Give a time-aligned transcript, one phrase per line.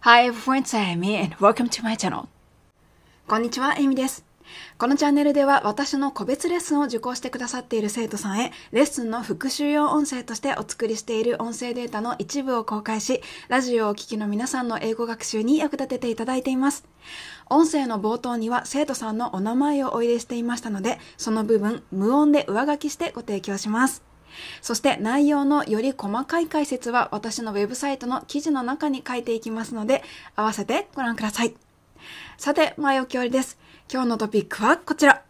[0.00, 2.28] Hi everyone, it's Amy and welcome to my channel.
[3.26, 4.27] こんにちは、エミです。
[4.77, 16.85] このチャンネルでは私の個別レッスンを受講してくださっている生徒さんへ、レッスンの復習用音声としてお作りしている音声データの一部を公開し、ラジオをお聴きの皆さんの英語学習に役立てていただいています。
[17.49, 24.03] 音声の冒頭には生徒さんのお名前をお入れしていましたので、その部分、無音で上書きしてご提供します。
[24.61, 30.03] そして内容のより細かい解説は私のウェブサイトの記事の中に書いていきますので、
[30.35, 31.55] 合わせてご覧ください。
[32.37, 33.57] さて、前置き終わりです。
[33.91, 35.23] 今日のトピックはこちら。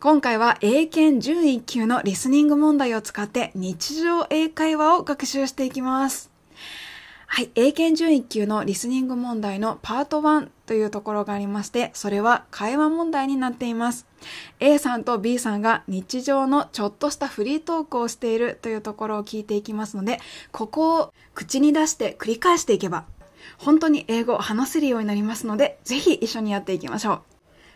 [0.00, 6.30] 今回は英検準1級のリスニング問題を使って日常英会話を学習していきます。
[7.26, 7.50] はい。
[7.54, 14.06] 英検準1級のリスニング問題のパート1というところがありまして、それは会話問題になっています。
[14.58, 20.20] A さんと B さんが日常のちょっとしたフリートークをしているというところを聞いていきますので、
[20.52, 23.04] ここを口に出して繰り返していけば、
[23.58, 27.20] 本当に英語を話せるようになりますので、ぜひ一緒にやっていきましょう。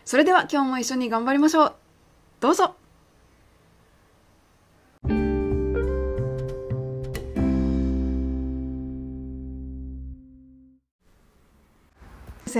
[0.05, 1.73] それでは今日も一緒に頑張りましょう。
[2.39, 2.75] どうぞ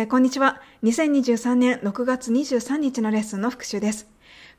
[0.07, 0.61] こんにちは。
[0.83, 4.07] 2023年6月23日のレッスンの復習です。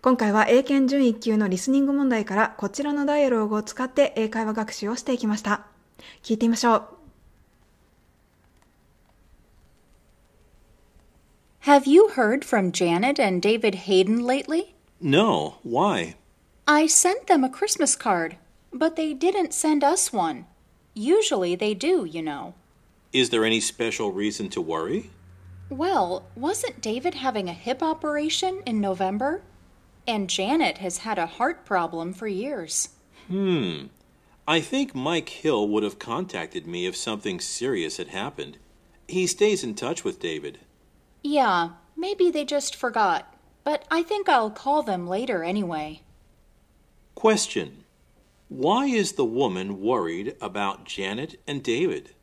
[0.03, 5.67] 今回は英検準1級のリスニング問題からこちらのダイアログを使って英会話学習をしていきました。
[6.23, 7.02] 聞いてみましょう。
[11.63, 14.75] Have you heard from Janet and David Hayden lately?
[15.01, 15.59] No.
[15.63, 16.17] Why?
[16.67, 18.37] I sent them a Christmas card,
[18.73, 20.47] but they didn't send us one.
[20.93, 22.55] Usually they do, you know.
[23.13, 25.11] Is there any special reason to worry?
[25.69, 29.43] Well, wasn't David having a hip operation in November?
[30.05, 32.89] And Janet has had a heart problem for years.
[33.29, 33.87] Hmm.
[34.49, 38.59] I think Mike Hill would have contacted me if something serious had happened.
[39.07, 40.59] He stays in touch with David.
[41.23, 43.33] Yeah, maybe they just forgot.
[43.65, 46.03] But I think I'll call them later anyway.
[47.15, 47.85] Question
[48.49, 52.15] Why is the woman worried about Janet and David?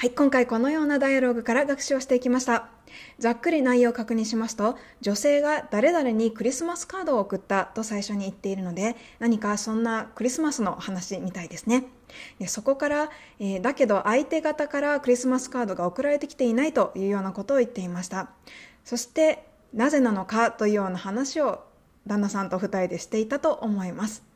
[0.00, 2.70] はい、今回このようなダイアログから学習をしていきました。
[3.18, 11.84] ざっくり内容を確認しますと、女性が誰々にクリスマスカードを送ったと最初に言っているので、何かそんなクリスマスの話みたいですね。
[12.38, 18.30] でそこから、えー、だけど相手方からクリスマスカードが送られてきていないというようなことを言っていました。
[18.86, 19.44] そして、
[19.74, 21.62] なぜなのかというような話を
[22.06, 24.29] 旦那さんと二人でしていたと思います。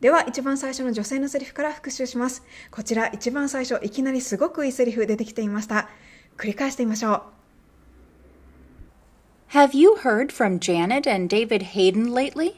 [0.00, 2.42] では、一番最初の女性のセリフから復習します。
[2.70, 5.90] こちら、一番最初、いきなりすごくいいセリフ出てきていました。
[6.38, 7.22] 繰り返してみましょう。
[9.52, 12.54] Have you heard from Janet and David Hayden lately?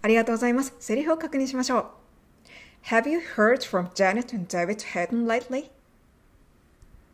[0.00, 0.76] ありがとうございます。
[0.78, 1.86] セリフを確認しましょう。
[2.84, 5.70] Have you heard from Janet and David Hayden lately?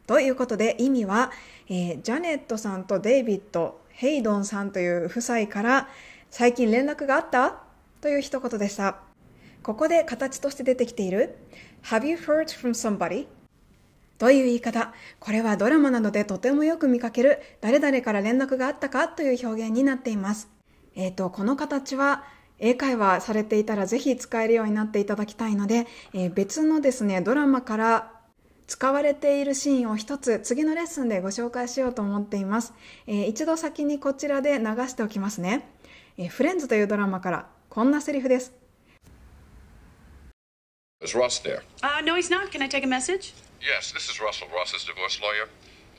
[0.06, 1.32] ということで意味は、
[1.68, 5.88] えー、ジャネットさんとデイビッドヘイドンさんという夫妻から
[6.30, 7.62] 最近連絡があった
[8.00, 8.96] という一言でした。
[9.62, 11.36] ここで形として出てきている
[11.84, 13.26] Have you heard from somebody?
[14.18, 14.92] という言い方？
[15.20, 20.48] これはドラマなどでとてもよく見かける誰々から連絡があったかという表現になっています。
[20.96, 22.24] えっ、ー、と、この形は
[22.58, 28.12] 英会話されていたらぜひ使えるようになっていただきたいので、えー、別のですね、ドラマから
[28.66, 32.72] 使われているシーンを一つ次のレッスンでご紹介しようと思っています。
[33.06, 35.68] えー、一度先にこちらで流しておきますね、
[36.16, 36.28] えー。
[36.28, 38.52] フレンズというドラマからこんなセリフです。
[41.02, 41.62] Is Ross there?
[41.82, 42.50] Uh, no, he's not.
[42.50, 43.34] Can I take a message?
[43.60, 45.48] Yes, this is Russell, Ross's divorce lawyer.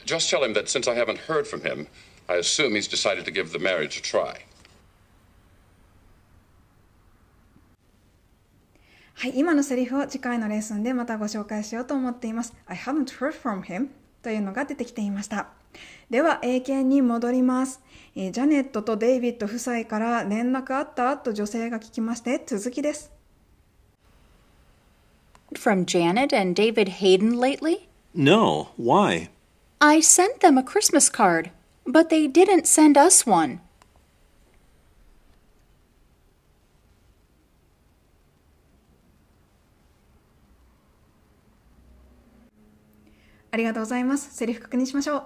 [0.06, 1.88] Just tell him that since I haven't heard from him,
[2.28, 4.40] I assume he's decided to give the marriage a try.
[9.26, 12.54] はい、今のセリフを次回のレッスンでまたご紹介しようと思っています。
[12.68, 13.88] I haven't heard from him
[14.22, 15.48] というのが出てきていました。
[16.12, 17.82] では、英検に戻ります、
[18.16, 23.12] えー、ジャネットとデイビッド夫妻から連絡あったと女性が聞きまして、続きです。
[25.56, 27.88] From Janet and David Hayden lately?
[28.14, 29.30] No, why?
[29.80, 31.50] I sent them a Christmas card,
[31.88, 33.60] but they didn't send us one.
[43.56, 44.36] ありがとうございます。
[44.36, 45.24] セリフ確認しましょう。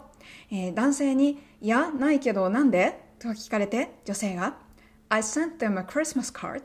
[0.51, 3.01] えー、男性に、いや、ないけどなんで？
[3.17, 4.55] と聞かれて、女性が、
[5.09, 6.61] I sent them a Christmas card.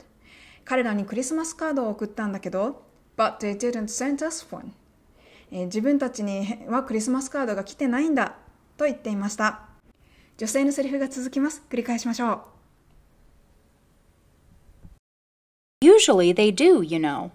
[0.67, 2.85] 彼らにクリスマスカードを送ったんだけど、
[3.17, 4.75] But they didn't send us one.
[5.51, 8.37] えー自分たちにはクリスマスカードが来てないんだ
[8.77, 9.63] と言っていました。
[10.37, 11.63] 女性のセリフが続きます。
[11.71, 12.43] 繰り返しましょ
[15.83, 15.87] う。
[15.87, 17.31] Usually they do, you know.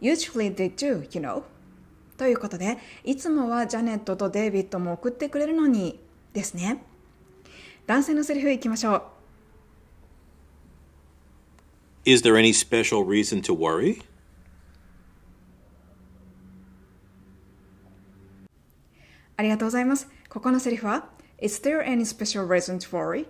[0.00, 1.42] Usually they do, you know.
[2.16, 6.00] ということで、いつもはジャネットとデイビッドも送ってくれるのに
[6.32, 6.82] ですね。
[7.86, 9.02] 男性のセリフいきましょう。
[12.04, 14.02] Is there any special reason to worry?
[19.36, 20.08] ありがとうございます。
[20.28, 21.08] ここのセリフは
[21.40, 23.26] Is there any special reason to worry?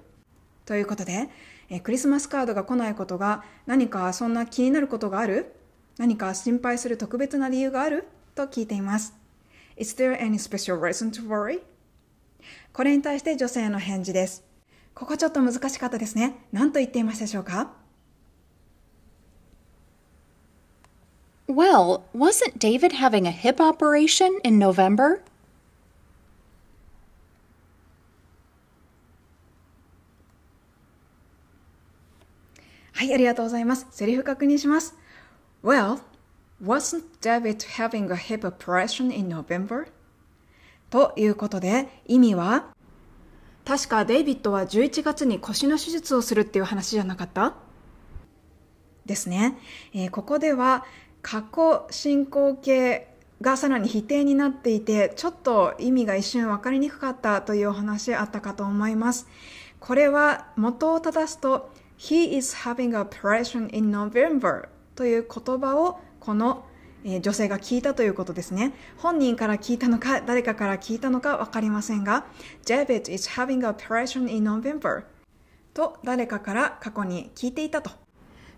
[0.67, 1.29] ということで、
[1.69, 5.55] えークリスマスカードが来ないことが何かそんな気になることがある？
[5.99, 8.07] 何か心配する特別な理由がある？
[8.35, 9.15] と聞いています。
[9.77, 11.61] Is there any special reason to worry?
[12.73, 14.45] これに対して女性の返事です。
[14.95, 16.37] ここちょっと難しかったですね。
[16.53, 17.73] 何と言っていましたでしょうか
[21.49, 25.21] ？Well, wasn't David having a hip operation in November?
[32.93, 33.87] はい、ありがとうございます。
[33.91, 34.95] セリフ確認します。
[35.63, 36.01] Well,
[36.63, 39.89] wasn't David having a hip operation in November?
[40.89, 42.75] ということで、意味は、
[43.65, 47.55] 確かデイビッドは11月に腰の手術をするっていう話じゃなかった？
[49.05, 49.59] ですね。
[49.93, 50.85] えーここでは、
[51.23, 53.07] 過去進行形
[53.43, 59.29] がさらに否定になっていて、ちょっと意味が一瞬分かりにくかったというお話あったかと思います。
[59.79, 64.69] これは元を正すと、He is having a operation in November
[65.01, 66.67] という言葉をこの
[67.05, 68.75] え女性が聞いたということですね。
[68.99, 72.27] 本人から聞いたのか、誰かから聞いたのかわかりませんが、
[72.67, 75.05] David is having a operation in November
[75.73, 77.91] と誰かから過去に聞いていたと。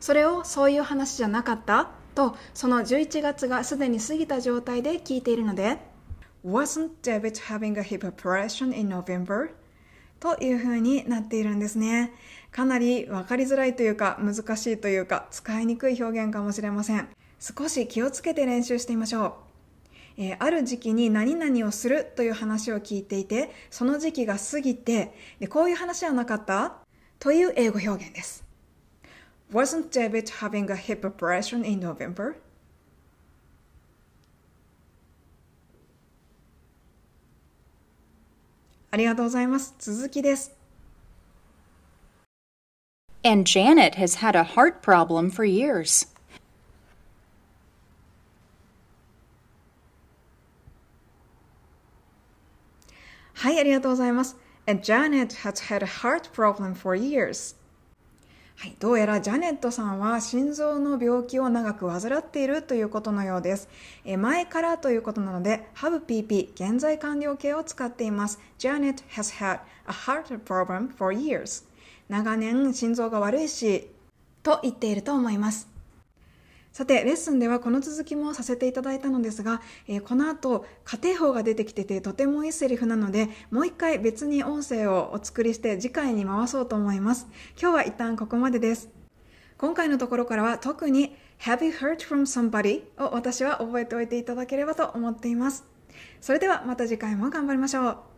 [0.01, 1.91] それをそういう話じゃなかった？
[2.17, 5.79] と、その11月がすでに過ぎた状態で聞いているので、
[6.45, 9.51] Wasn't David having a hip operation in November?
[10.23, 12.13] という風になっているんですね。
[12.53, 17.09] かなり分かりづらいというか難しいというか使いにくい表現かもしれません。
[17.41, 19.33] 少し気をつけて練習してみましょう。
[20.19, 26.75] えーある時期に何々をするという話を聞いていて、その時期が過ぎて、でこういう話はなかった？
[27.19, 28.45] という英語表現です。
[29.53, 32.37] Wasn't David having a hip operation in November?
[38.93, 39.75] ありがとうございます。
[39.79, 40.53] 続きです。
[43.25, 46.07] And Janet has had a heart problem for years.
[53.33, 54.37] はい、ありがとうございます。
[54.67, 57.57] And Janet has had a heart problem for years.
[58.57, 63.69] はい、どうやらジャネットさんは心臓の病気を長く患っているということのようです。
[64.05, 68.39] え前からということなので、HubPP 現在完了形を使っています。
[68.59, 71.65] Janet has had a heart problem for years.
[72.09, 73.89] 長年心臓が悪いし、
[74.43, 75.72] と言っていると思います。
[76.73, 87.27] さて、レッスンではこの続きもさせていただいたのですが、えーこの後、家庭法が出てきててとてもいいセリフなので、もう一回別に音声をお作りして次回に回そうと思います。
[87.61, 88.89] 今日は一旦ここまでです。
[89.59, 92.85] 今回のところからは特に Have you heard from somebody?
[92.99, 95.65] を私は覚えておいていただければと思っています。
[96.23, 98.12] それではまた次回も頑張りましょう。